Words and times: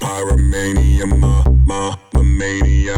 pyromania, 0.00 1.06
ma, 1.06 1.44
ma, 1.66 1.96
ma 2.12 2.22
mania. 2.22 2.94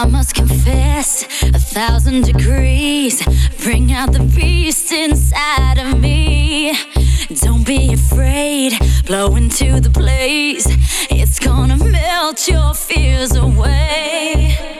I 0.00 0.06
must 0.08 0.34
confess, 0.34 1.24
a 1.42 1.58
thousand 1.58 2.24
degrees 2.24 3.22
bring 3.62 3.92
out 3.92 4.12
the 4.12 4.24
beast 4.36 4.92
inside 4.92 5.78
of 5.78 6.00
me. 6.00 6.76
Don't 7.42 7.66
be 7.66 7.92
afraid, 7.92 8.72
blow 9.06 9.36
into 9.36 9.80
the 9.80 9.90
blaze. 9.90 10.66
It's 11.10 11.38
gonna 11.38 11.76
melt 11.76 12.48
your 12.48 12.74
fears 12.74 13.34
away. 13.34 14.77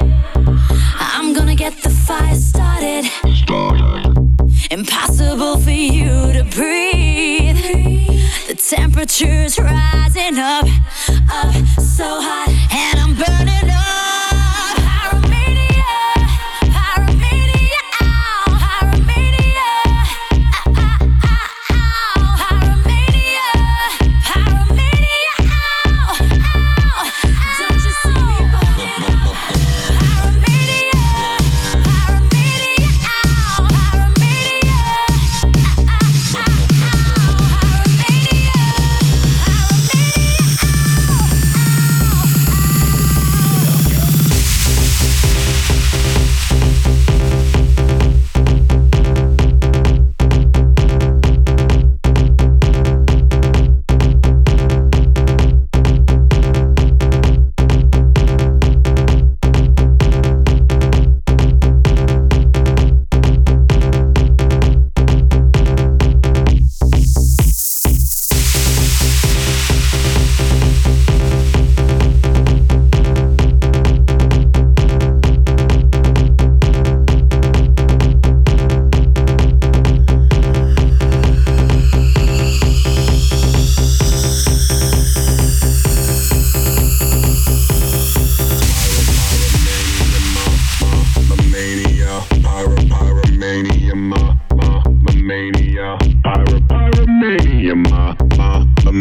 Temperature's 8.99 9.59
rising 9.61 10.39
up, 10.39 10.65
up 11.31 11.55
so 11.79 12.21
hot, 12.21 12.49
and 12.73 12.99
I'm 12.99 13.15
burning 13.15 13.68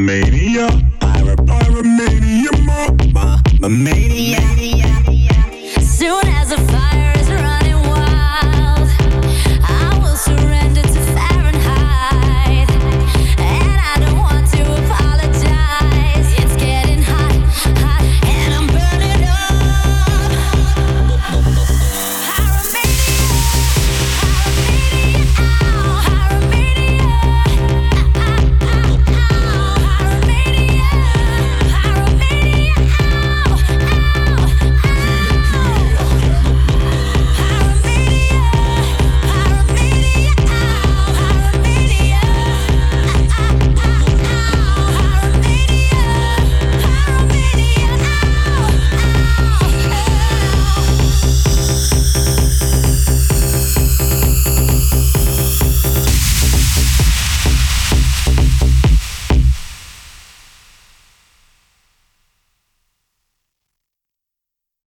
Pyromania. 0.08 0.68
Pyromania. 1.44 2.52
ma. 3.12 3.97